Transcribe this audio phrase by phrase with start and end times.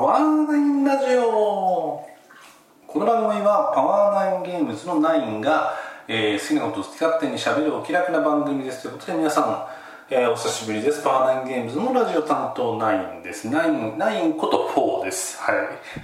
[0.00, 2.02] ワーナインラジオ。
[2.86, 5.74] この番組はパワーナインゲームズのナインが、
[6.08, 9.66] えー好きなことを好き勝手にしゃべるお気楽な番組ですということで皆さん、
[10.08, 11.02] えーお久しぶりです。
[11.04, 13.46] パワーナインゲームズのラジオ担当ナインです。
[13.50, 15.38] ナインナインこと4です。
[15.38, 15.56] はい。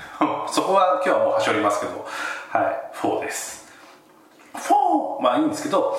[0.52, 2.04] そこは今日はもう端折りますけど。
[2.50, 2.90] はい。
[2.98, 3.66] 4です。
[4.56, 5.98] 4まあいいんですけど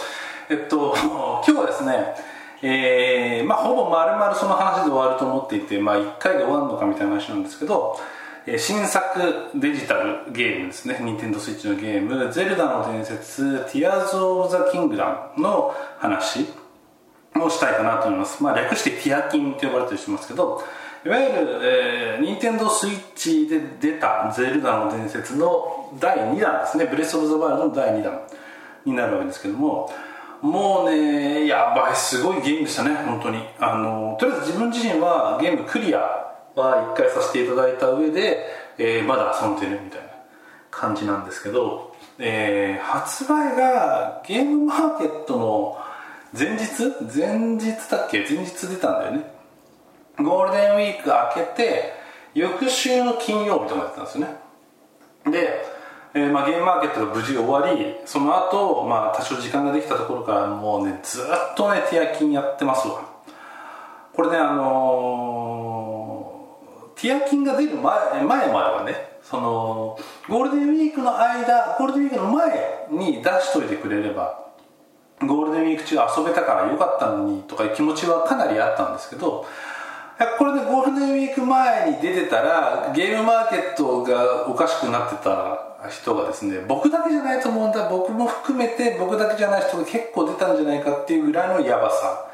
[0.49, 2.15] えっと今日はですね
[2.61, 7.99] えーまあほぼ丸々その話で終わると思っていてまあ1回で終わるのかみたいな話なんですけど
[8.45, 9.19] えー新作
[9.55, 10.95] デジタルゲームですね。
[10.95, 16.47] NintendoSwitch のゲーム「ゼルダの伝説 Tears of the Kingdom」の話
[17.39, 20.63] をしたいかなと思います、まあ、略してティアキンと呼ばれたりしますけど
[21.05, 28.21] いわゆる、えー、任天堂スイッチで出た「ゼルダの伝説」の第2弾ですね「ブレス・オブ・ザ・ワイルド」の第2弾
[28.85, 29.91] になるわけですけども
[30.41, 33.39] もうねやばいすごいゲームでしたね本当に。
[33.59, 35.99] あのとりあえず自分自身はゲームクリア
[36.55, 38.45] は1回させていただいた上で、
[38.77, 40.07] えーまだ遊んでるみたいな
[40.71, 45.77] 感じなんですけど、えー発売がゲームマーケットの
[46.37, 46.65] 前日
[47.15, 48.19] 前日だっけ？
[48.29, 49.31] 前日出たんだよね。
[50.19, 51.93] ゴールデンウィーク明けて
[52.33, 54.35] 翌週の金曜日とかやったんですよね。
[55.31, 55.65] で、
[56.13, 61.23] えーまあ、ゲームマーケットが無事終わりその後、まあ多少時間ができたところからもうねずっ
[61.55, 63.01] とねティアキンやってますわ。
[64.13, 66.37] これねあのー
[66.99, 74.47] ティアキンが出る前前まではねそのゴールデンウィークの間ゴールデンウィークの前に出しといてくれれば
[75.21, 79.45] ゴールデンウィーク中遊べたからよかったのにとかいう気持ちはかなりあったんですけど
[80.39, 87.89] これでゴールデンウィーク前に出てたらゲームマーケットがおかしくなってたら人がですね僕だけじゃないと思うんだ。
[87.89, 92.29] 僕も含めて僕だけじゃない人が結構出たんじゃないかっていうぐらいのヤバさ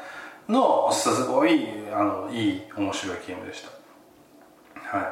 [0.48, 4.98] のすごいあのいい面白いゲームでした。
[4.98, 5.02] は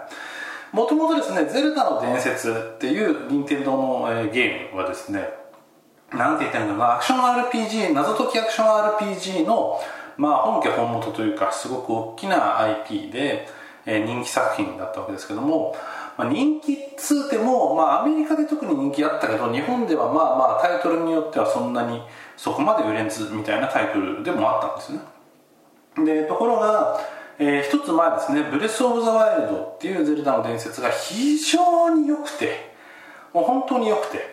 [0.72, 0.76] い。
[0.76, 5.28] もともとですね「ゼルダの伝説」っていう任天堂の、えーゲームはですね
[6.10, 9.80] なんて言ったらいいんだろうアクション RPG 謎解きアクション RPG の、
[10.16, 13.46] まあ、本家本元というかすごく大きな IP で、
[13.84, 15.76] えー人気作品だったわけですけども、
[16.16, 22.02] まあ、人気っつうても、まあ、アメリカで特に人気あったけど日本ではまあまあタイトルによってはそんなに
[22.36, 25.00] そこまで売れんずみたいなタイトルでもあったんですね。
[26.04, 27.00] でところが、
[27.38, 32.72] えー一つ前ですね「ブレス・オブ・ザ・ワイルド」っていうゼルダの伝説が非常に良くて
[33.32, 34.32] もう本当に良くて。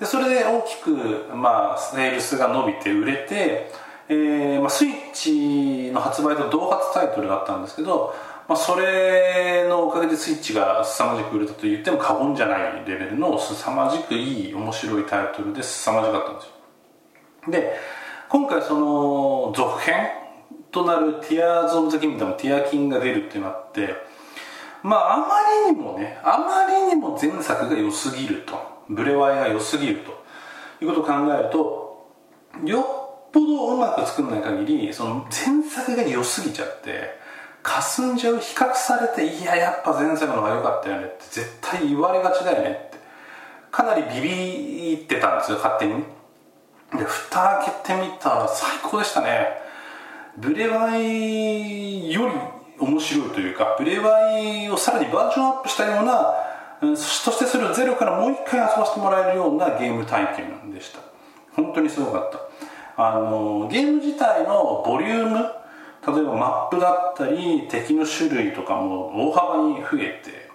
[0.00, 0.90] でそれで大きく、
[1.34, 3.70] まあ、セールスが伸びて売れて、
[4.08, 8.14] えーまあ、スイッチの発売と同発タイトルだったんですけど、
[8.50, 16.50] まあ、それのおかげでスイッチが凄まじく売れたと言っても過言じゃないレベルの凄まじくいい面白いタイトルで凄まじかったんですよ。
[17.52, 17.78] で
[18.28, 19.94] 今回その続編
[20.72, 23.94] となる「ティアーズ・オブ・ザ・キングダム」「ティアキンが出るってなって
[24.82, 25.26] まああま
[25.68, 30.10] りにもねあまりにも前作が良すぎるとブレワイが良すぎると
[30.84, 32.08] いうことを考えると
[32.64, 37.29] よっぽどうまく作んない限りその前作が良すぎちゃって
[37.62, 42.98] 霞んじゃう比較されていややっぱ前作の方が良かったよねって絶対言われがちだよねって。
[43.70, 46.04] かなりビビってたんですよ勝手に。
[46.92, 49.48] で蓋開けてみたら最高でしたね。
[50.36, 52.34] ブレワイより
[52.78, 61.00] 面白いというかブレワイをさらにバージョンアップしたようなそしてそれをゼロからもう一回遊ばせてもらえるようなゲーム体験でした。
[61.54, 62.38] 本当にすごかった。
[62.96, 65.59] あのゲーム自体のボリューム
[66.06, 70.50] 例えばマップだったり敵の種類とかも大幅に増えて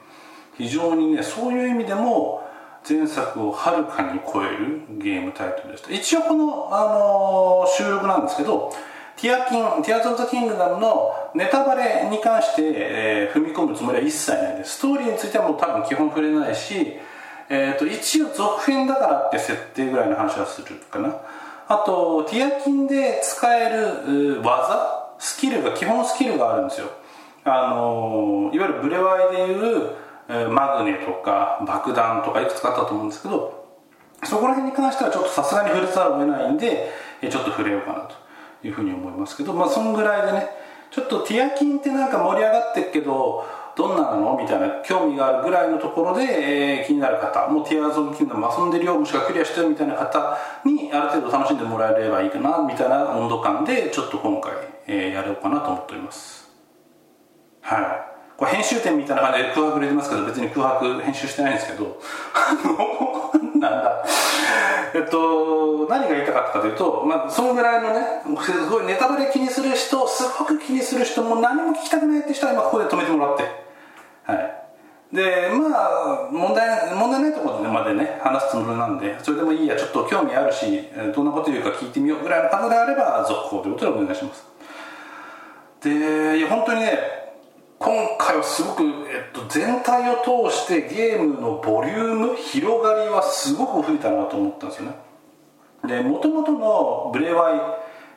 [0.57, 2.43] 非常にねそういう意味でも
[2.87, 8.71] 前作をはるかに超えるゲームタイトルでした一応この、あの収録なんですけど
[9.17, 14.77] ティアキン、ティアーズ・オブ・ザ・キングダムのネタバレに関して、えー踏み込むつもりは一切ないです。
[14.77, 16.97] ストーリーについてはもう多分基本触れないし、
[17.49, 21.15] えー、と一応続編だからって設定ぐらいの話はするかな。
[21.67, 26.87] あと、ティアキンで使える技、スキルが、基本スキルがあるんですよ。
[27.43, 29.91] あのーいわゆるブレワイでいう、
[30.51, 33.65] マグネとか爆弾とかいくつかあったと思うんですけど、
[34.23, 36.91] そこら辺に関してはちょっとさすがに触れざるを得ないんで、
[37.21, 38.15] ちょっと触れようかなと
[38.67, 40.49] いうふうに思いますけど、まあそんぐらいでね、
[40.89, 43.45] ちょっとティアキンってなんか盛り上がってるけど、
[43.75, 44.37] どんなの？
[44.41, 54.51] みたいな興味があるぐらいのところで、えー気になる方、もうティアーズ・オブ・キングダム遊んでるよ、もしくはクリアしてるみたいな方にある程度楽しんでもらえればいいかな、みたいな温度感で、ちょっと今回、
[54.87, 56.49] えーやろうかなと思っております。
[57.61, 57.81] はい。
[58.37, 61.97] これ編集点みたいな感じで空白入れてますけど、別に空白編集してないんですけど、
[62.35, 64.03] あの、なんだ。
[64.95, 73.43] えっと、何が言いたかったかというと、まあ、そのぐらいのね、すごいネタバレ気にする人、すごく気にする人も何も聞きたくないって人は今ここで止めてもらって。
[74.23, 74.65] はい。
[75.13, 84.43] でまあ問題問題ないところまでね話すつもりなんでそれでもいいやちょっと興味あるしどんなこと言うか聞いてみようぐらいの方であれば続行ということでお願いします
[85.81, 87.24] でいや本当にね
[87.77, 90.15] 今回はすごく、えっと、全体を
[90.49, 94.95] 通してゲームのボリューム広がりはすごく増えたなと思ったんですよね。
[95.87, 97.61] でもともとのブレワイ、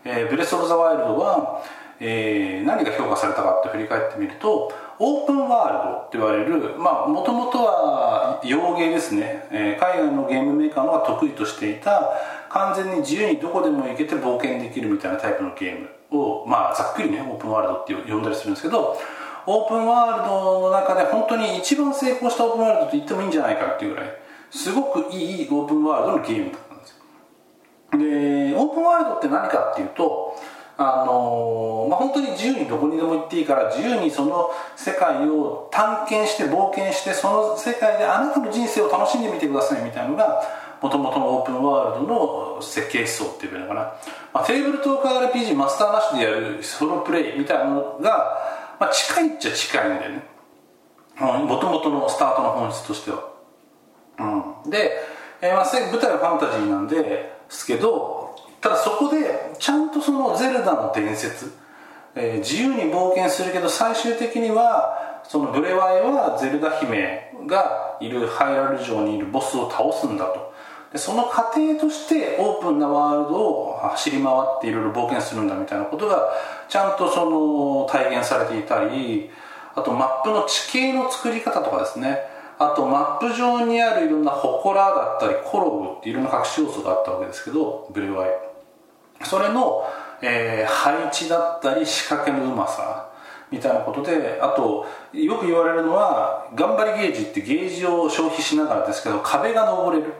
[0.04, 1.62] えー、ブレス・オブ・ザ・ワイルドは、
[2.00, 12.10] えー、何が評価されたかって振り返ってみるとオープンワールドって言われるもともとは洋芸ですね、えー、海外のゲームメーカーのが得意としていた
[12.48, 15.80] 完全に自由にどこでも行けて冒険できるみたいなタイプのゲー
[16.12, 18.96] ムを、まあ、ざっくりねオープンワールドって呼んだりするんですけど
[19.50, 24.12] オープンワールドの中で本当に一番成功したオープンワールドと言ってもいいんじゃないかっていうぐらい
[24.50, 30.36] すごくいいオープンワールドのゲームだったんですよでオープンワールドって何かっていうと
[30.76, 40.42] あのー、まあ、本当に自由にどこにでも行っていいから自由にその世界を探検して冒険してその世界であなたの人生を楽しんでみてくださいみたいなのが
[40.80, 43.80] もともとのオープンワールドの設計思想っていうのかな、
[44.32, 50.38] まあ、テーブルトーク RPG マスターなしでやるソロプレイみたいなのが、まあ、近いっちゃ近いんだよね。
[51.20, 53.28] もともとのスタートの本質としては、
[54.64, 54.92] うん、で、
[55.40, 61.52] えー、まあ舞台はファンタジーなんですけどただそこでちゃんとそのゼルダの伝説、
[62.14, 70.47] えー、自由に冒険するけど最終的にはそのブレワイはゼルダ姫がいるハイラル城にいるボスを倒すんだと。
[70.98, 76.28] その過程としてオープンなワールドを走り回っていろいろ冒険するんだみたいなことが
[76.68, 79.30] ちゃんとその体現されていたり
[79.74, 82.18] あとマップの地形の作り方とかですね。
[82.60, 88.30] あとマップ上にあるいろんな祠だったりコログっていろんな隠し要素があったわけですけどブレワイ。
[89.22, 89.84] それの、
[90.22, 93.10] えー、配置だったり仕掛けのうまさ
[93.50, 100.12] みたいなことであとよく言われるのは頑張りゲージってゲージを消費しながらですけど壁が登れる。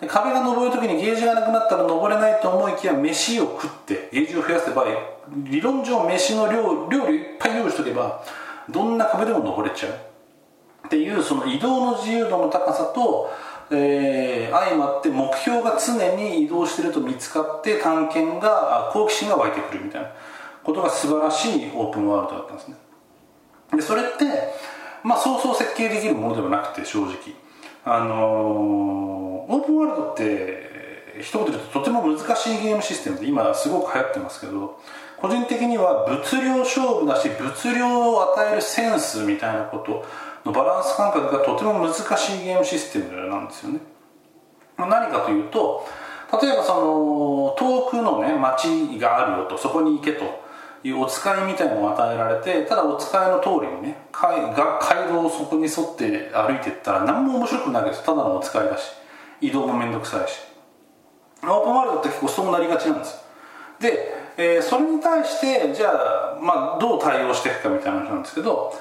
[0.00, 4.84] で壁が登る時にゲージがなくなったら登れないと思いきや飯を食ってゲージを増やせば
[5.28, 8.22] 理論上飯の量料理いっぱい用意しとけば
[8.70, 9.92] どんな壁でも登れちゃう。
[10.86, 13.30] っていうその移動の自由度の高さと
[13.70, 20.08] えー、相まって目標が常に移動してると見つかって探検が好奇心が湧いてくるみたいな。
[20.68, 22.76] ことが素晴らしいオープンワールドだったんですね。
[23.74, 24.24] でそれって
[25.02, 27.14] まあそうそう設計できるものではなくて正直。
[27.84, 30.68] あの、オープンワールドって
[31.20, 34.78] 一言で言うととても難しいゲームシステムで今すごく流行ってますけど
[35.16, 40.04] 個人的には物量勝負だし物量を与えるセンスみたいなこと
[40.44, 43.80] のバランス感覚がとても難しいゲームシステムなんですよね。
[44.76, 45.86] 何かというと
[46.40, 50.47] 例えばその遠くのね町があるよとそこに行けと。
[50.84, 58.04] いうお使いみたいなのを与えられてただお使いの通りにね街道をそこに沿って歩いていったら何も面白くないです。
[58.04, 58.92] ただのお使いだし
[59.40, 60.38] 移動も面倒くさいし。
[61.42, 63.22] オープンワールドって結構そうなりがちなんです。
[63.78, 68.74] で、えー、それに対してじゃあ、まあ、どう対応していくかみたいな話なんですけど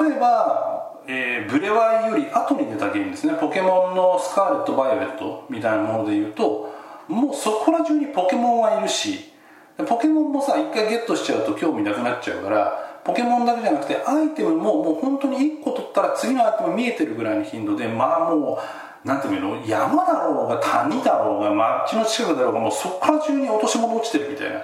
[0.00, 3.34] 例えばえー、ブレワイより後に出たゲームですね。
[3.34, 6.72] ポケモンのスカーレット・バイオレットみたいなものでいうと
[7.08, 9.33] もうそこら中にポケモンはいるし
[9.76, 18.58] ポケモンもさ一回ゲットしちゃうと興味なくなっちゃうからポケモンだけじゃなくてアイテムももう本当に1個取ったら次のアイテム見えてるぐらいの頻度でまあも
[19.04, 24.60] うなんていうの山だろうが谷だろうが街の近くだろうがもうそこから中に落とし物落ちてるみたいな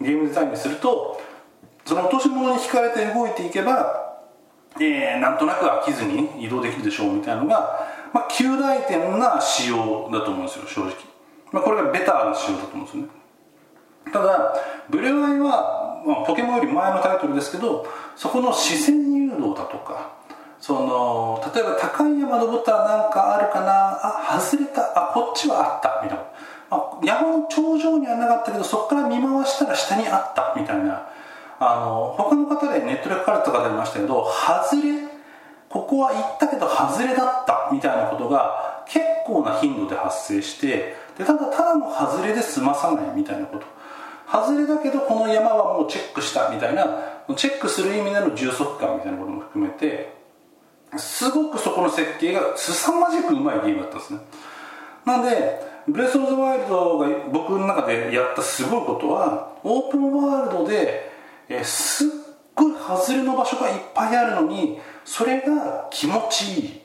[0.00, 1.20] ゲームデザインにすると
[1.84, 4.06] その落とし物に引かれて動いていけば
[4.78, 10.92] えー、なんとなく飽きずに移動できるでしょうみたいなのが、まあ、旧大点な仕様だと思うんですよ正直、
[11.52, 13.08] まあ、これがベターな仕様だと思うんですよね。
[14.12, 14.54] ただ
[14.88, 20.14] ブレワイは、まあ、ポケモンより前のタイトルですけどそこの視線誘導だとか
[20.60, 26.24] その例えば高い山登ったら何かあるかなあ外れたあこっちはあったみたいな、
[26.70, 31.08] まあ、山の頂上にはなかったけどそこから見回したら下にあったみたいな。
[31.58, 35.08] あの他の方でネットで書かれた方いましたけど外れ
[35.68, 43.66] ここは行ったけど外れだったみたいなことが結構な頻度で発生してでただただの外れで済まさないみたいなこと。
[44.30, 46.84] 外れだけどこの山はもうチェックしたみたいな
[47.36, 50.14] チェックする意味での充足感みたいなことも含めて
[50.96, 54.20] すごくそこの設計が凄まじくうまいゲームだったんですね。
[55.04, 61.12] なんでブレス・オブ・ザ・ワイルドが僕の中でやったすごいことはオープンワールドで
[61.48, 62.08] え、すっ
[62.54, 66.80] ごい外れの場所がいっぱいあるのにそれが気持ちいい、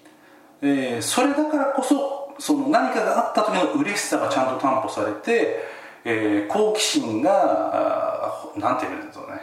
[0.61, 5.59] えー、それだからこそその何かがあった時の嬉しさがちゃんと担保されて、
[6.03, 9.41] えー、好奇心が何て言うんですかね。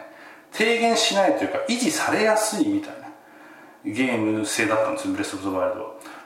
[0.51, 3.09] 低減しないというか維持されやすいみたいな。
[3.85, 5.75] ゲーム性だったんですよブレス・オブ・ザ・ワイル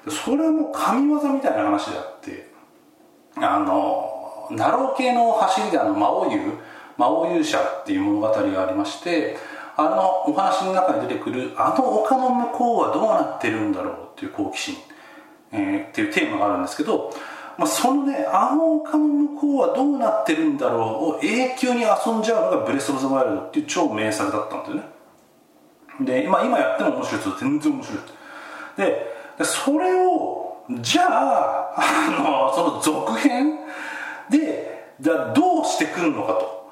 [0.05, 2.51] ドそれはもう神業みたいな話であって
[3.35, 6.39] あのナロー系の走りであの魔王優
[6.97, 9.37] 魔王勇者っていう物語がありまして
[9.75, 14.75] あのお話の中に出てくるあの丘の向こうはどうなってるんだろうっていう好奇心、
[15.51, 17.11] えー、っていうテーマがあるんですけど、
[17.57, 20.79] まあ、そのねあの丘の向こうはどうなってるんだろう
[21.17, 24.83] を永久に遊んじゃうのがブレス・オブ・ザ・ワイルドっていう超名作だったんですよね。
[26.01, 27.97] で今今やっても面白いです全然面白い
[28.77, 33.59] でそれをじゃああのその続編
[34.29, 36.63] でじゃあどうしてくるのかと。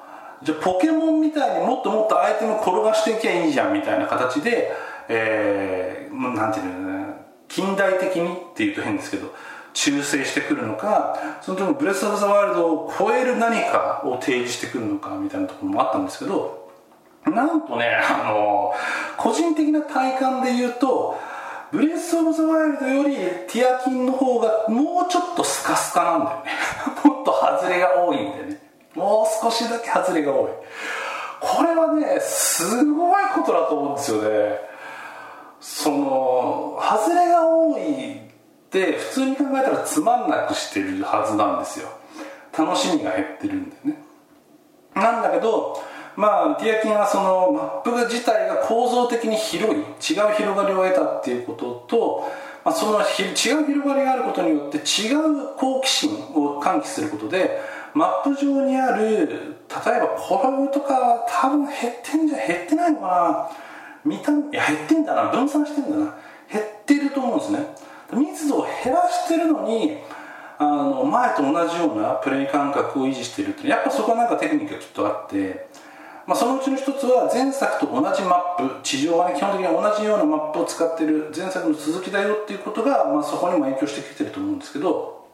[0.42, 4.72] じゃあポケモンみたいにもっともっとアイテム転がしていきゃいいじゃんみたいな形で、
[5.08, 7.14] えー、なんていうのね
[7.48, 9.32] 近代的にっていうと変ですけど
[9.72, 16.70] 忠誠してくるのかその時ブレス・オブ・ザ・ワールドを超える何かを提示してくるのかみたいなところもあったんですけど
[17.24, 18.72] なんとねあの
[19.16, 21.16] 個人的な体感で言うと
[21.72, 23.16] ブレス・オブ・ザ・ワイルドより
[23.48, 26.50] ティアキンの方がもうちょっとスカスカなんだよね。
[27.02, 28.62] もっと外れが多いんだよね。
[28.94, 30.50] もう少しだけ外れが多い。
[31.40, 34.60] これはねすごいことだと思うんですよね。
[35.60, 38.20] その外れが多い
[38.72, 41.88] って普通に考えたらつまんなくしてるはずなんですよ。
[42.56, 44.02] 楽しみが減ってるんでね。
[44.94, 45.78] なんだけど
[46.16, 49.86] まあティアキンはそのマップ自体が構造的に広い違う
[50.36, 52.32] 広がりを得たっていうことと、
[52.64, 57.60] まあ、その違う広がりがあることによって違う好奇心を喚起することで
[57.94, 63.50] マップ上にある例えばコラボとか多分減ってんじゃ減ってないのかな。
[64.04, 65.30] 見たいや減ってんだな。
[65.30, 66.14] 分散してんだな。
[69.22, 69.98] してるのに
[70.58, 75.68] あの前と同じようなプレイ感覚を維持してるってやっぱそこはなんかテクニックがきっとあって
[76.26, 85.26] まあ、そのうちの一つは前作と同じマップ地上は、ね、基本的に同じようなマップを使ってる前作の続きだよっていうことが、まあ、そこにも影響してきてると思うんですけど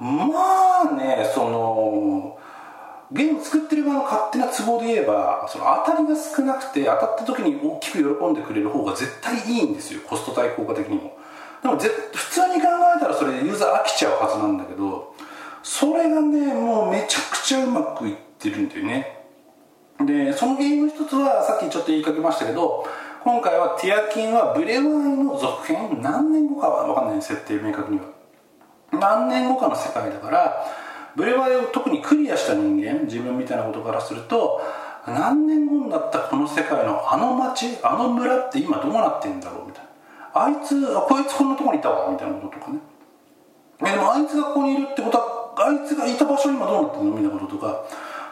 [0.00, 2.38] まあねその
[3.12, 11.16] ゲーム作ってる側の勝手な都合で言えばその当たりが少なくて当たった時に大きく喜んでくれる方が絶対いいんですよコスト対効果的にも。
[11.62, 15.14] でも普通に考えたらそれでユーザー飽きちゃうはずなんだけど
[15.62, 19.22] それがねもうめちゃくちゃうまくいってるんだよね。
[20.04, 22.84] でその原因の一つはさっきちょっと言いかけましたけど
[23.22, 28.06] 今回はティアキンはブレワイの続編何年後かは分かんない設定明確には。
[28.90, 30.66] 何年後かの世界だから
[31.14, 34.60] ブレワイを特にクリアした人間自分みたいなことからすると
[35.06, 39.81] 何年後になったこの世界のあの町あの村って今どうなってんだろうみたいな。
[40.34, 42.78] あいつあこいつこんなとこにいたわみたいなこととかね。
[43.84, 47.16] えでもあいつがここにいるってことはあいつがいた場所今どうなってんの？
[47.16, 47.84] みたいなこととか。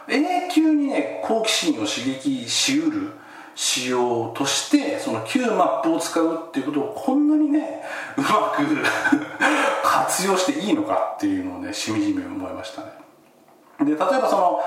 [0.07, 3.11] 永久にね好奇心を刺激しうる
[3.55, 7.83] 仕様としてその旧マップを使うっていうことをこんなにね
[8.17, 8.65] うまく
[9.83, 12.87] 活用していいのかっていうのをねしみじみ思いましたね。
[13.79, 14.59] で例えばその、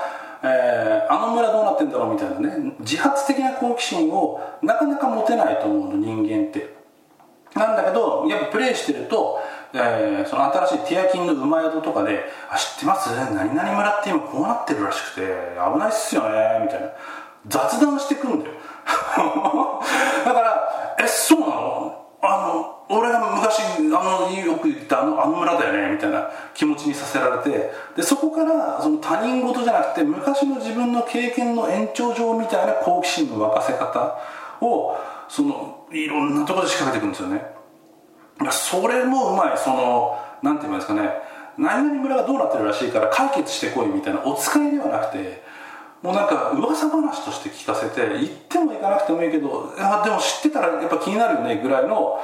[0.43, 2.13] えー、あの村どうなってんだろう？
[2.13, 6.84] みたいなね自発的な好奇心をなかなか持てないと思うの人間って。
[7.55, 9.39] なんだけどやっぱプレイしてると
[9.77, 13.09] えー、その新しいティアキンの馬宿とかで「あ知ってます？
[13.09, 15.21] 何々村って今こうなってるらしくて
[15.73, 16.87] 危ないっすよね」みたいな。
[17.47, 18.53] 雑談してくんだよ。
[20.25, 22.05] だから「えそうなの？
[22.21, 34.17] あの俺が昔あのよく言ったあのあの村だよね」みたいな気持ちにさせられてでそこからその他人事じゃなくて昔の自分の経験の延長上みたいな好奇心の沸かせ方
[34.61, 34.95] を
[35.27, 37.55] そのいろんなところで仕掛けていくんですよね。
[38.51, 41.09] それもうまいそのなんて言いますかね。
[41.57, 45.41] 何々村がどうなってるらしいから解決してこいみたいなお使いではなくて
[46.01, 52.19] もうなんか噂話として聞かせて行っても行かなくてもいいけどあでも知ってたらやっぱ気になるよねぐらいの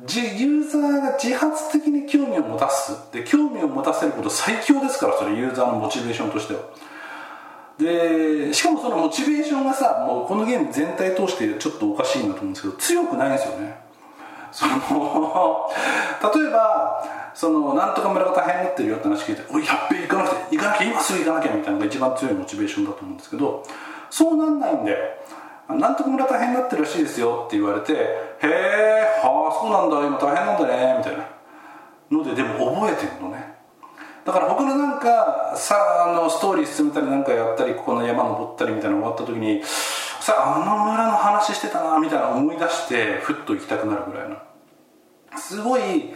[0.00, 3.12] ユーザーが自発的に興味を持たす。
[3.12, 6.60] で興味を持たせること最強ですからそれユーザーのモチベーションとしては。
[7.78, 13.84] でしかもそのモチベーションがさもうこのゲーム全体通してちょっとおかしいなと思うんですけど強くないんですよね。
[14.52, 14.74] その
[16.34, 17.04] 例えば
[17.34, 23.64] そのなんとか村が大変になってるよって話聞いて「おいやっべ行かなくて行かなきゃ今すぐ行かなきゃ」みたいなのが一番強いモチベーションだと思うんですけど
[24.08, 24.96] そうなんないんで
[25.68, 27.92] 「なんとか村大変になってるらしいですよ」って言われて
[28.38, 31.24] 「へえはあそうなんだ今大変なんだね」みたいな。
[32.10, 33.53] のででも覚えてるのね。
[34.24, 39.62] だから他のなんかさあのストーリー進めたりなんかやったりここの山登ったりみたいなの終わった時に
[40.20, 44.36] さああの村の話してたなみたいな思い出してふっと行きたくなるぐらいの。
[45.36, 46.14] すごい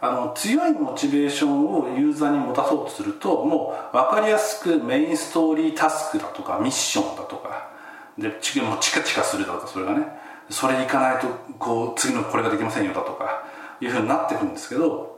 [0.00, 7.70] あの強いモチベーションをユーザーに持たそうとするともう分かりやすくメインストーリータスクだとかミッションだとか
[8.16, 10.20] でチもチカチカするだとかそれがね。
[10.50, 13.44] それいかないとこう次のこれができませんよだとか
[13.80, 15.09] いうふうになってくるんですけど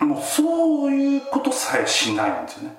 [0.00, 2.76] もうそういうことさえしないんですよね。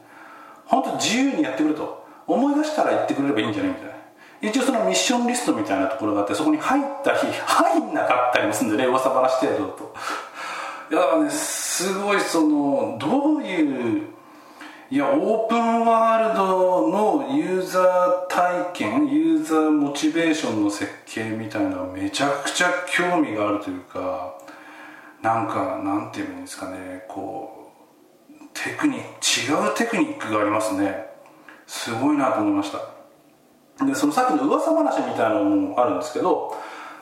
[0.65, 2.03] 本当自由にやってくれと。
[2.25, 3.93] 思い出したら言ってくれればいいんじゃないみたいな。
[4.41, 9.95] 一応そのミッションリストみたいなところがあってそこに入ったり入んなかったりもするんでね噂話程度と。
[10.91, 14.13] いやねすごいそのどういう
[14.91, 24.35] いやオープンワールドのユーザー体験ユーザーモチベーションの設計みたいなめちゃくちゃ興味があるというか
[25.23, 27.71] なんかなんていうんですかねこ
[28.29, 31.07] うテクニック違うテクニックがありますね。
[31.65, 33.85] すごいなと思いました。
[33.85, 36.55] でそのさっきの噂話みたいなのもあるんですけど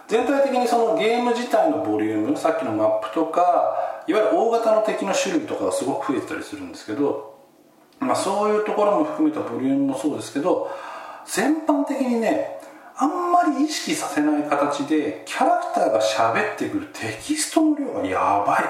[0.08, 7.32] 全体的にそのゲーム自体のボリュームさっきのマップとかいわゆる大型の敵の種類とかがすごく増えてたりするんですけど
[8.02, 10.72] まあ、そういうところも含めたボリュームもそうですけど
[11.26, 12.60] 全般的にね
[13.02, 18.64] あんまり意識させない形でキャラクターが喋ってくるテキストの量がやばい。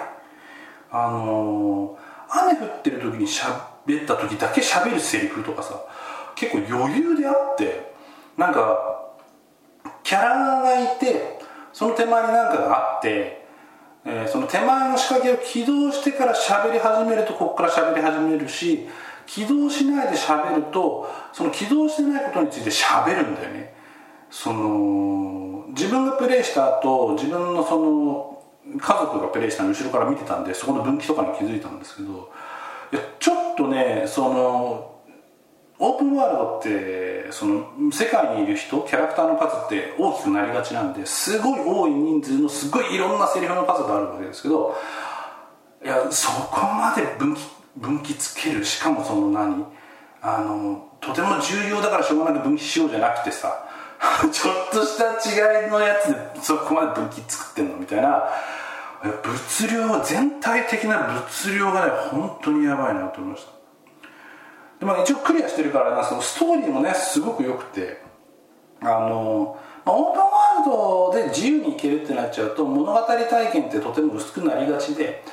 [0.89, 5.81] あのー、雨降ってる時に喋った時だけ喋るセリフとかさ
[6.35, 7.91] 結構余裕であって
[8.37, 9.11] なんか
[10.03, 11.39] キャラがいて
[11.73, 13.41] その手前に何かがあって
[14.03, 18.87] えー、その手前の仕掛けを起動してから喋り始めるとここから喋り始めるし
[19.27, 23.80] 起動しないで喋るとその起動してないことについて喋るんだよね。
[24.31, 28.43] その自分がプレイした後自分のその
[28.79, 32.31] 家族がプレイしたの後ろから見てたんでそこの分岐とかに気づいたんですけど
[32.93, 34.87] いやちょっとねその
[35.79, 44.75] オープンワールドってその世界にいる人キャラクターの数って大きくなりがちなんですごい多い人数のすごいいろんなセリフの数があるわけですけど
[45.83, 47.41] いやそこまで分岐
[47.77, 49.65] 分岐つけるしかもその何？
[50.21, 53.67] あのとても重要だからしょうがなく分岐しようじゃなくてさ
[54.31, 55.13] ちょっとした
[55.61, 58.29] 違いのやつでそこまで分岐作ってんのみたいな。
[59.03, 63.51] 物量全体的な物量がね本当にやばいなと思いました。
[64.79, 68.11] で、まあ、一応クリアしてるからなそのストーリーもねすごく良くて。
[68.83, 75.23] あの、まあ、オープンワールドで自由に行けるってなっちゃうと物語体験ってとても薄くなりがちで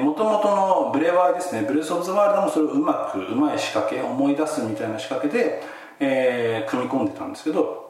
[0.00, 5.62] もともとのブレワイですねブレス・オブ・ザ・ワールドもそれをうまくうまい仕掛け思い出すみたいな仕掛けで、
[6.00, 7.85] えー、組み込んでたんですけど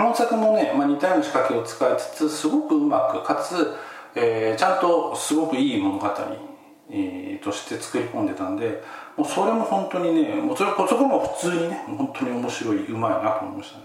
[0.00, 3.74] 本作もね、まあ、似たような仕掛けを使いつつすごくうまくかつ、
[4.14, 6.08] えー、ちゃんとすごくいい物語、
[6.90, 8.82] えー、として作り込んでたんで
[9.16, 13.84] もうそれも本当にねもうそれそこも普通にね本当に面白いうまいなと思いましたね。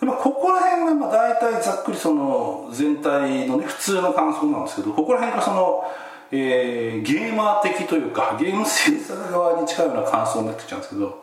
[0.00, 5.84] でもここら辺がまあ大体ざっくりその全体のね普通の感想なんですけどここら辺がその、
[6.30, 11.22] えー、ゲーマー的というかゲーム制作側に近いような感想になってきちゃうんですけど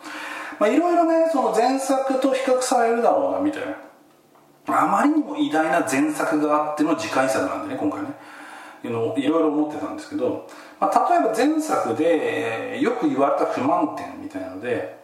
[0.60, 3.76] まあいろいろねその前作と比較されるだろうなみたいな。
[4.68, 8.10] あまりにも偉大な前作があっての次回作なんでね今回ね。
[8.84, 10.48] いろいろ思ってたんですけど、
[10.80, 15.00] まあ、例えば前作でよく言われた不満点みたいなので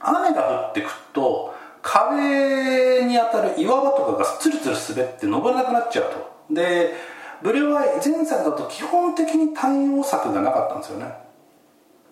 [0.00, 6.54] 雨が降ってくると壁に当たる岩場とかがツルツル滑って登れなくなっちゃうと。
[6.54, 6.94] で
[7.42, 11.12] ブレワイ前作だと基本的に対応策がなかったんですよね。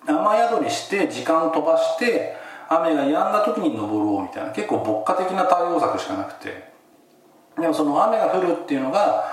[0.06, 2.36] 雨宿りして時間を飛ばして
[2.68, 4.52] 雨が止んだ時に登ろうみたいな。
[4.52, 6.72] 結構牧歌的な対応策しかなくて。
[7.60, 9.24] でもその雨が降るっていうのが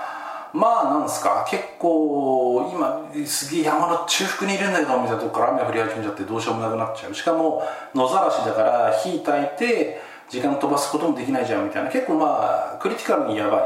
[0.54, 1.44] まあなんですか？
[1.48, 7.14] 結構今すげえ山の中腹にいるんだけどみたいなとこから雨が降り始めちゃってどうしようもなくなっちゃう。
[7.14, 7.62] しかも
[7.94, 11.90] 野ざらしだから火焚いて時間飛ばすこともできないじゃんみたいな。
[11.90, 13.62] 結構まあクリティカルにやばい。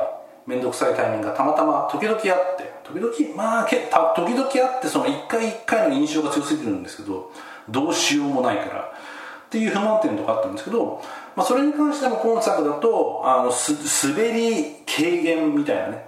[0.46, 2.20] 面倒くさいタイミングがたまたま時々あっ
[2.56, 2.76] て。
[2.84, 7.32] 時々まあけた時々あってその一回一回の印象が強すぎるんですけど
[7.68, 8.92] どうしようもないから。
[9.46, 11.02] っていう不満点とかあったんですけど、
[11.36, 16.06] まあ、それに関しても今作だとあのす滑り軽減みたいなね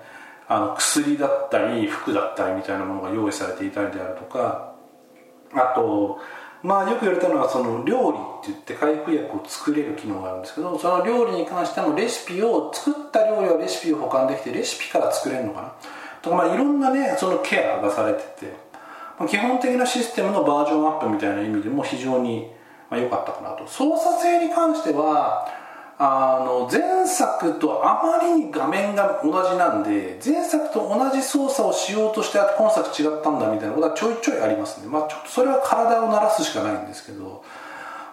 [0.49, 4.75] あの薬だったり服だったりみたいなものが用意されていたりであるとか
[5.53, 6.19] あと
[6.63, 15.75] まあよく言われたのはその料理って言って回復薬を作れる機能があるんですけどその料理に関してもレシピを作った料理はレシピを保管できてレシピから作れるのかな。
[16.23, 18.53] とかまあいろんなねそのケアがされてて、
[19.19, 22.51] まあ、基本的なシステムのバージョンアップみたいな意味でも非常に
[22.91, 23.67] まあ良かったかなと。
[23.67, 25.47] 操作性に関しては
[25.99, 34.87] あの前作とあまりに画面が同じなんで前作と同じ操作をしようとして今作違ったんだみたいなことはちょいちょいありますね。
[34.87, 37.45] まあちょっとそれは体を慣らすしかないんですけど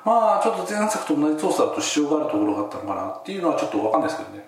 [0.04, 4.46] まあちょっと前作と同じ操作だと支障があるところがあったのかなっていうのはちょっと分かんないですけどね。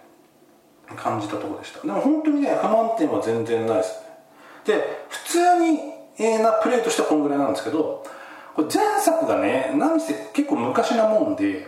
[0.96, 1.82] 感じたところでした。
[1.82, 4.02] でも本当にね不満点は全然ないです。
[4.02, 4.08] ね
[4.66, 5.80] で普通に
[6.18, 8.04] えなプレイとしてはこんぐらいなんですけど
[8.64, 11.68] 前作がね何せ結構昔なもんで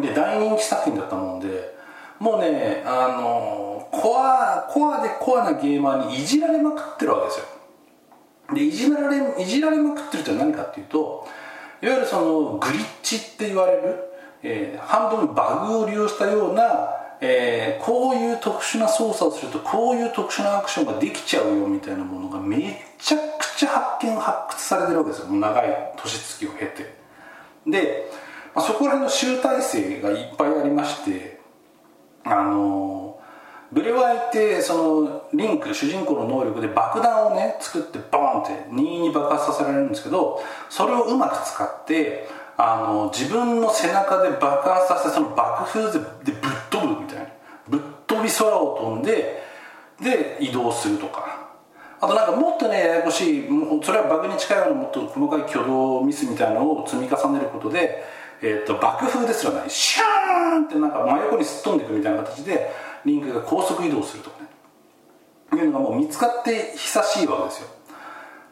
[0.00, 1.76] で大人気作品だったもんで
[2.20, 7.46] もうねあのコアコアでコアなゲーマーにいじられまくってるわけですよ。
[8.54, 11.26] でいじられいじられまくってるって何かっていうと
[11.82, 13.96] いわゆるそのグリッチって言われる、
[14.42, 25.26] えー、半分バグを利用したような、えー、こういう特殊な操作をするとこういう特殊なアクションができちゃうよみたいなものがめちゃくちゃ発見発掘されてるわけですよ。
[25.28, 26.94] 長い年月を経て。
[27.66, 28.10] で、
[28.54, 31.38] まあ、そこら辺の集大成がいっぱいありまして
[32.24, 33.20] あの
[33.70, 42.26] ブレワイってそのリンク主人公の能力で爆弾をね作ってボーンって任意に爆発させられるんですけどそれをうまく使って
[42.56, 46.34] あの自分の背中で爆発させその爆風でぶっ
[48.28, 49.42] ぶっ飛び空を飛んで
[50.00, 51.48] で移動するとか。
[52.00, 53.48] あとなんかもっとねややこしい
[53.82, 58.04] それはバグに近いようなもっと細かい挙動ミスみたいなのを積み重ねることで、
[58.40, 62.70] えー、と爆風ですらないシャーンってなんか真横にすっ飛んでいくみたいな形で
[63.04, 64.48] リンクが高速移動するとかね。
[65.60, 67.68] いうのがもう見つかって久しいわけですよ。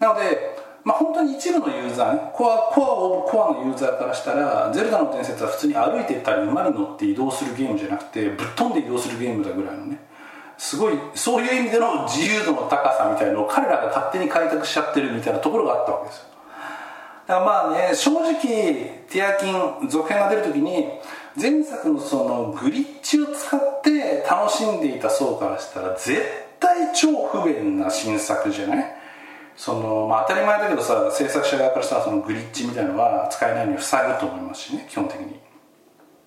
[0.00, 0.55] なので
[0.86, 9.98] まあ本当に一部のユーザーコアコアオブコアのユーザーからしたら「ゼルダの伝説」は普通に歩いていったり馬に乗って移動するゲームじゃなくてぶっ飛んで移動するゲームだぐらいのね。
[10.56, 16.24] すごいそういう意味での自由度の高さみたいのを彼らが勝手に開拓しちゃってるみたいなところがあったわけですよ。
[17.26, 20.86] だからまあね正直ティアキン続編が出る時に
[21.34, 26.22] 前作のそのグリッチを使って楽しんでいた層からしたら絶
[26.60, 28.96] 対超不便な新作じゃない？
[29.56, 35.40] その、まあ、当たり前だけどさ制作者側からしたらそのグリッチみたいなのは使えないように塞ぐと思いますしね基本的に。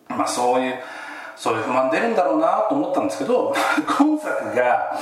[0.10, 0.76] まあそういう
[1.36, 3.54] そういう不満出るんだろうなと思ったんですけど
[3.88, 5.00] 今作が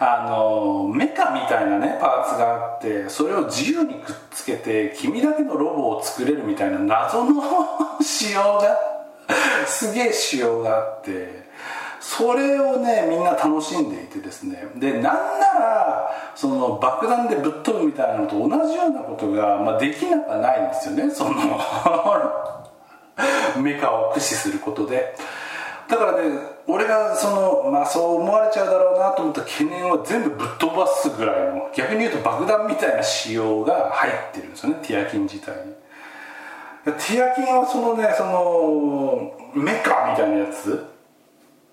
[0.00, 7.40] あのメカみたいなねパーツがあってそれを自由にくっつけて君だけのロボを作れるみたいな謎の
[8.02, 8.76] 仕様が
[9.66, 11.45] すげえ仕様があって
[12.08, 14.68] それをねみんな楽しんでいてですね。
[14.76, 15.10] でなんな
[15.58, 21.10] らその爆弾でぶっ飛ぶみたいなのと同じようなことが、まあ、できなくはないんですよね。
[21.10, 21.32] その
[23.60, 25.16] メカを駆使することで。
[25.88, 26.38] だからね
[26.68, 34.76] 俺がそのまあそう思われちゃうだろうなと思った懸念は全部ぶっ飛ばすぐらいの逆に言うと爆弾みたいな仕様が入ってるんですよね。
[34.82, 35.74] ティアキン自体に。
[36.84, 40.95] ティアキンはそのねそのメカみたいなやつ。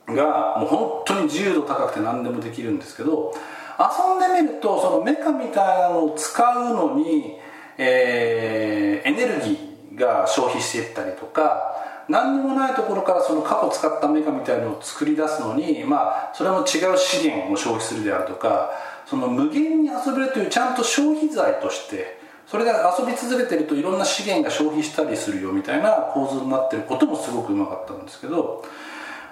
[0.07, 3.33] がもう本当に自由度高くて何でもできるんですけど
[3.79, 7.37] 遊んでみるとそのメカみたいなのを使うのに、
[7.77, 11.73] えー、エネルギーが消費していったりとか
[12.09, 18.71] 何にもないところからその過去使ったメカみたいなのを作り出すのに、まあ、それも違う資源を消費するであるとか
[19.05, 28.63] その無限に遊べるというちゃんと消費財としてそれで遊び続けてるといろんな資源が消費したりするよみたいな構図になってることもすごくうまかったんですけど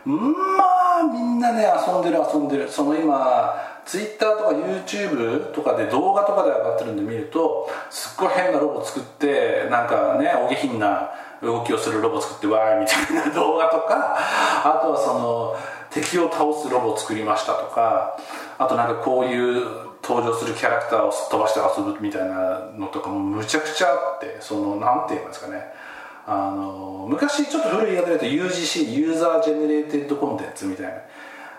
[0.05, 2.69] まあみんなね遊んでる遊んでる。
[2.69, 3.53] その今
[3.85, 11.11] ツイッターとか YouTube とかで動画とかで上がってるんで見るとすっごい変なロボ作ってなんかねお下品な
[11.41, 14.17] 動きをするロボ作ってわーいみたいな動画とか
[14.63, 15.57] あとはその
[15.89, 18.17] 敵を倒すロボ作りましたとか
[18.57, 19.65] あとなんかこういう
[20.03, 25.80] 登場するキャラクターをすっ飛ばして遊ぶみたいなのとかもむちゃくちゃあってそのなんて言いますかね。
[26.27, 30.93] あの昔ちょっと古い言い方で言うと UGC User Generated Contents みたいな。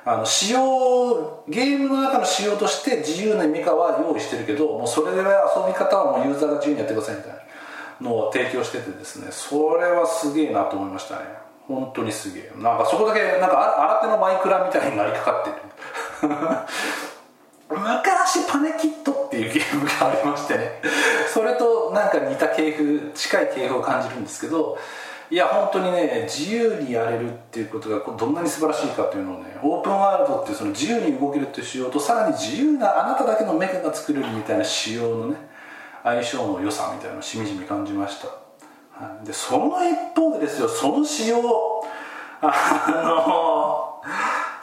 [0.05, 5.25] あの仕様ゲームの中の仕様として自由なメカは用意してるけどもうそれで遊
[5.65, 7.33] び方はもうユーザーが自由にやってくださいみたい
[8.01, 9.29] なのを提供しててですね。
[9.31, 11.27] それはすげえなと思いましたね。
[11.69, 12.53] 本当にすげえ。
[12.57, 16.33] なんかそこだけなんか新手のマイクラみたいになりかかってる。
[17.79, 20.81] 昔パネキットっていうゲームがありまして
[21.33, 24.79] それとなんか似た系譜近い系譜を感じるんですけど
[25.31, 35.37] いや本当にね自由にやれるっていうことがどんなに素晴らしいかというのをねオープンワールドっていうその自由に動けるっていう仕様とさらに自由なあなただけのメカが作れるみたいな仕様のね
[36.03, 41.41] 相性の良さみたいなのをしみじみ感じました、でその一方でですよその仕様
[42.43, 43.72] あの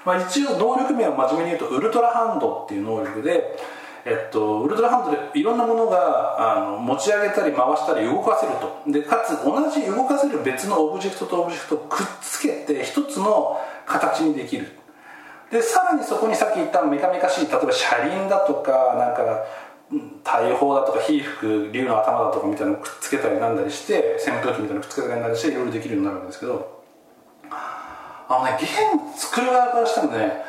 [0.05, 3.57] まあ、一応能力名は真面目に言うとウルトラハンドっていう能力で、
[4.05, 8.91] えっと、ウルトラハンドでいろんなものがあの持ち上げたり回したり動かせると。
[8.91, 14.67] でかつ同じ動かせる別のオブジェクトとオブジェクトをくっつけて一つの形にできる。
[15.51, 19.45] でさらにそこにさっき言ったメカメカしい例えば車輪だとかなんか
[20.23, 26.78] 大砲だとか火吹く竜の頭だとかみたいなのをくっつけたりなんだりして扇風機みたいなのくっつけたりなんだりしていろいろできるようになるわけですけど
[28.29, 30.43] あのねゲーム作る側からしてもね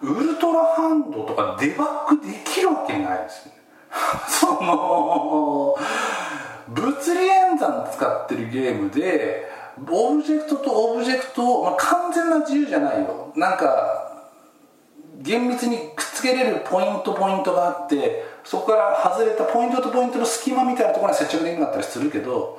[0.00, 3.56] ウルトラハンドとかデバッグできるわけないですよね。
[4.28, 5.76] その
[6.68, 9.48] 物理演算使ってるゲームで
[9.90, 13.32] オブジェクトとオブジェクトを、まあ、完全な自由じゃないよ。
[13.36, 14.24] なんか
[15.20, 22.58] 厳密にくっつけれるポイントポイントがあってそこから外れたポイントとポイントの隙間みたいなところに接着できなかったりするけど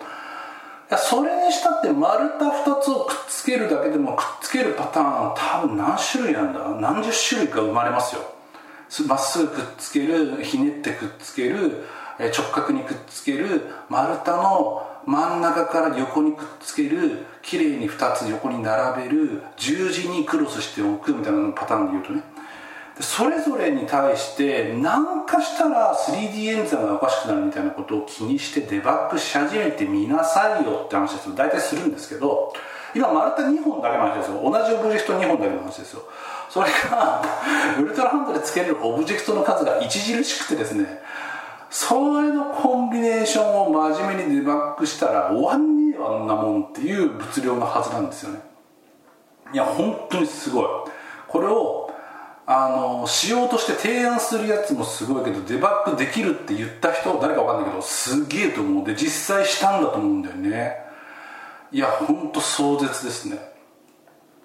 [0.95, 8.21] それにしたって丸太2つをくっつけるだけでもくっつけるパターン多分何種類なんだ何十種類か生まれますよ。
[9.05, 11.83] まっすぐくっつけるひねってくっつける
[12.19, 22.23] 直角にくっつける丸太の真ん中から横にくっつける綺麗に2つ横に並べる十字にクロスしておくみたいなパターンで言うとね。
[22.99, 32.53] それぞれに対して何かしたら 3D 演算がおかしくなるみたいなことを気にしてデバッグし始めてみなさいよって話です大体するんですけど
[32.95, 34.41] 今丸太2本だけの話ですよ。
[34.41, 36.01] 同じオブジェクト2本だけの話ですよ。
[36.49, 37.21] それが
[37.79, 41.01] ウルトラハンドでつけれるオブジェクトの数が著しくてですね
[41.69, 48.39] それのコンビネーションを真面目にデバッグしたら終わんねえわあんなもんっていう物量のはずなんですよね。
[49.53, 50.65] いや本当にすごい。
[51.27, 51.86] これを
[52.49, 58.85] あのしようとして提案するやつもすごいけどデバッグできるって言った人誰か分かんないけどすげえと思う。
[58.85, 60.77] で実際したんだと思うんだよね。
[61.73, 63.37] いや本当壮絶ですね。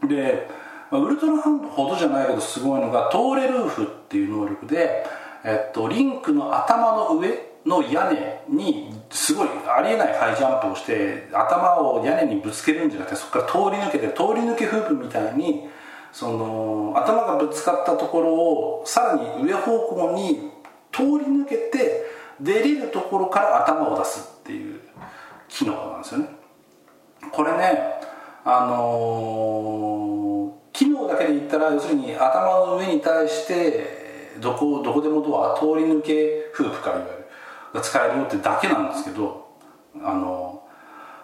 [0.02, 0.48] で
[0.90, 5.06] ウルトラハンドほどじゃないけどすごいのがトーレルーフっていう能力で、
[5.44, 15.68] えっと、リンクの頭の上の屋根にすごいありえないハイジャンプをして頭を屋根にぶつけるんじゃなくてそこから通り抜けて通り抜けフープみたいに
[16.12, 20.50] その頭がぶつかったところをさらに上方向に
[20.92, 22.04] 通り抜けて
[22.40, 24.80] 出れるところから頭を出すっていう
[25.48, 26.28] 機能なんですよね。
[27.30, 27.78] これね
[28.44, 37.22] あのー、機能だけで言ったら要するに頭の上に対してどこどこでもドア通り抜け夫婦からいわゆる。
[37.72, 39.46] が使えるよってだけなんですけど
[40.02, 40.62] あの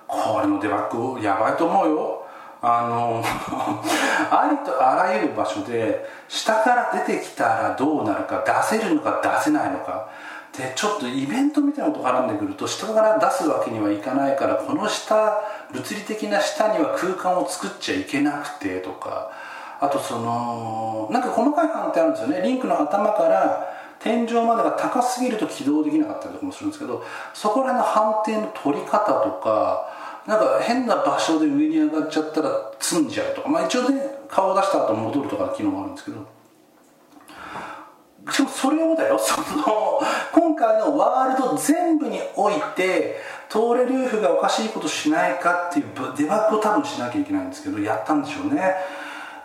[0.09, 2.18] ー、これのデバッグやばいと思うよ。
[2.61, 3.23] あの
[4.31, 10.07] ありとあらゆる場所で下から出てきたらどうなるか出せるのか出せないのか。
[10.57, 15.41] でちょっとイベントみたいなこと絡んでくると下から出すわけにはいかないからこの下
[15.71, 19.31] 物理的な下には空間を作っちゃいけなくてとか。
[19.81, 22.43] あとそのなんか細かい判定あるんですよね。
[22.43, 23.69] リンクの頭から
[24.01, 29.89] 天井までが高すぎると起動できなかったりとかもするんですけどそこら辺の判定の取り方とか
[30.29, 33.49] なんか変な場所で上に上がっちゃったら積んじゃうとか。
[33.49, 36.27] まあ一応ね顔を出した後戻るとかの機能もあるんですけど。
[38.31, 39.17] しかもそれをだよ。
[39.19, 48.75] その今回のワールド全部においてトーレルーフがおかしいことしないかっていうデバッグを多分しなきゃいけないんですけどやったんでしょうね。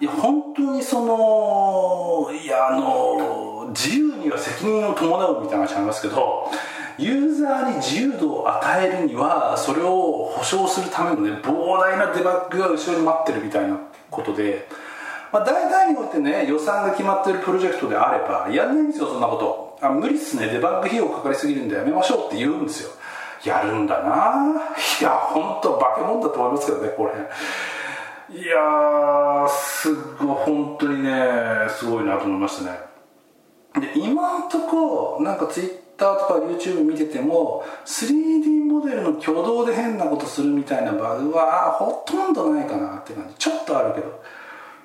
[0.02, 6.52] いや本当にそのいやあの自由には責任を伴うみたいな話ありますけど
[6.97, 13.77] ユーザーに自由度を与えるにはそれを保証するためのね膨大なデバッグが後ろに待ってるみたいな
[14.12, 14.67] ことで、
[15.32, 19.77] まあ、大体においてね予算が決まってるプロジェクトであればやんないんですよそんなこと。
[19.82, 20.47] あ無理っすね。
[20.47, 22.91] デバッグ費用かかりすぎるんでやめましょうって言うんですよ。
[23.43, 24.62] やるんだな。
[25.01, 27.13] いや本当化け物だと思いますけどねこれ。
[28.39, 31.12] いやーすごい本当にね
[31.69, 32.79] すごいなと思いましたね。
[33.82, 43.36] で今んとこなんかツイッ Twitter とか YouTube 見てても 3D モデルの挙動で変なことするみたいなバグはほとんどないかなって感じ。
[43.36, 44.23] ちょっとあるけど。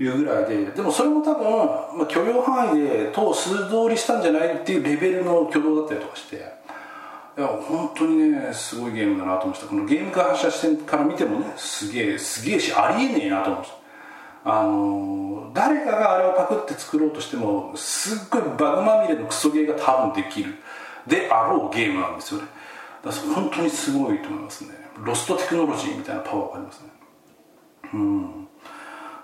[0.01, 0.65] いうぐらいで。
[0.67, 6.37] でもそれも多分、まあ、許容範囲で等数通りしたんじゃないっていうレベルの挙動だったりとかして。
[6.37, 9.67] いや本当にねすごいゲームだなと思いました。
[9.67, 13.79] このゲーム開発者視点から見てもねすげえすげえしありえねえなと思いました。
[14.45, 20.55] あの誰かがあれをパクって作ろうとしてもすっごいバグまみれのクソゲーが多分できる。
[21.09, 22.49] であろうゲームなんですよね。
[23.05, 24.71] だから本当にすごいと思いますね。
[25.05, 26.89] ロストテクノロジーみたいなパワーがありますね。
[27.95, 28.49] うん。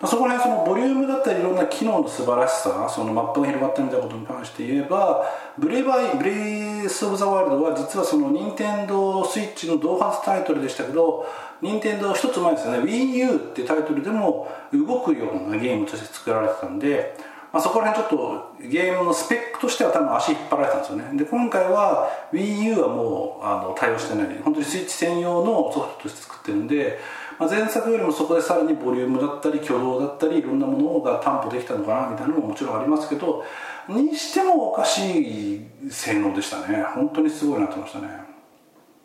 [0.07, 5.25] そこら辺そのボリュームだったりいろんな機能の素晴らしさそのマップが広がったみたいことに関して言えば
[5.59, 11.27] ブレバイブレイス・オブ・ザ・ワールドは実はその任天堂スイッチの同発タイトルでしたけど
[11.63, 12.79] 任天堂一つ前ですよね。
[12.81, 17.17] WiiU ってタイトルでも動くようなゲームとして作られてたんで
[17.55, 21.17] まあ、そこら辺ちょっとゲームのスペックとしては多分足引っ張られたんですよね。
[21.17, 24.39] で今回は WiiU はもうあの対応してない。
[24.43, 26.99] 本当にスイッチ専用のソフトとして作ってるんで、
[27.39, 33.45] まあ、前作よりもそこでさらにボリュームだったり挙動だったりいろんなものが担保できたのかなみたいなのももちろんありますけど
[33.89, 36.83] にしてもおかしい性能でしたね。
[36.97, 38.09] 本当にすごいなってましたね。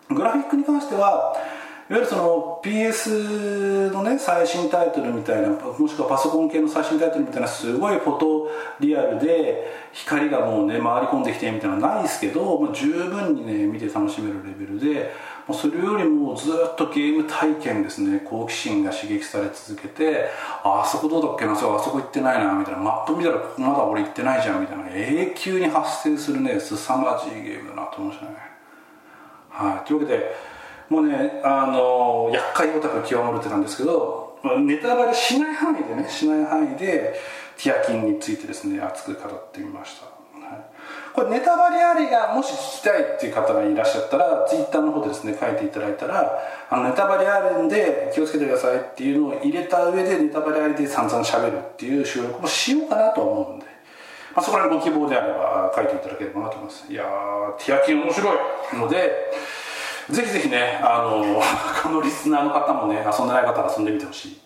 [0.10, 1.38] グラフィックに関しては
[1.90, 8.48] いわゆるその PS のね最新タイトルみたいなもしくはパソコン系の最新タイトルみたいなすごいフォト
[8.80, 15.12] リアルで光がもうね回り込んできてみたいなのはないですけど、まあ、十分にね見て楽しめるレベルで
[15.52, 18.20] それよりもずっとゲーム体験ですね。
[18.20, 20.30] 好奇心が刺激され続けて
[20.64, 22.80] ああそこどうだっけなそうあそこ行ってないなみたいな。
[22.82, 24.88] マップ見たらここまだ俺行ってないじゃんみたいな。
[24.90, 28.38] 永久に発生するね凄まじいゲームだなと思いましたね。
[29.50, 29.88] はい。
[29.88, 30.36] というわけで
[30.90, 37.20] もうねあの厄介オタク極まるってなんですけどネタバレしない範囲でねしない範囲で
[37.58, 40.62] ティアキンについてですね熱く語ってみました、はい、
[41.14, 53.66] これネタバレありがもし聞きたいっていう方がいらっしゃったらツイッターの方でですね書いていただいたらあのネタバレあるんで気をつけてくださいっていうのを入れた上でネタバレありで散々しゃべるっていう収録もしようかなと思うんで、
[54.34, 56.92] まあ、そこら辺ご希望であれば書いていただければなと思います。
[56.92, 58.38] いやーティアキン面白い
[58.78, 59.12] ので
[60.10, 61.42] ぜひぜひねあの
[61.84, 64.42] このリスナーの方もね遊んでない方は遊んでみてほしい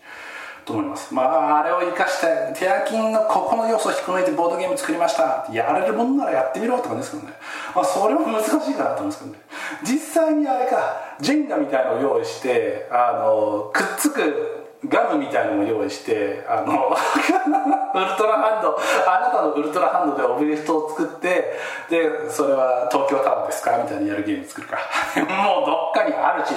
[0.64, 1.12] と思います。
[1.12, 2.26] まああれを生かして
[2.58, 5.46] テアキンのここの要素を引き抜いてボードゲーム作りました。
[5.52, 7.34] やれるもんならやってみろとかですけどね、
[7.74, 9.38] まあ、それも難しいかなと思うんですけどね。
[9.82, 16.90] 実際にあれかジェンガみたいのを用意してあのくっつくガムみたいのも用意してあの
[17.94, 21.54] ウルトラハンドあなたのウルトラハンドでオブジェクトを作って
[21.88, 24.78] でそれは東京タワーですかみたいにやるゲーム作るか。
[25.16, 26.50] もうどっかにあるし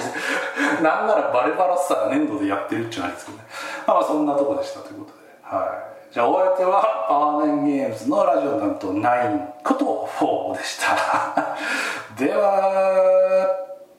[0.82, 3.44] なんならバルバロッサが粘土でやってるっちゅうないですけどね。
[3.86, 5.56] まあそんなとこでしたということで。
[5.56, 6.12] はい。
[6.12, 11.56] じゃあお相手はパワーナインゲームズのラジオ担当9こと4でした。
[12.18, 13.68] では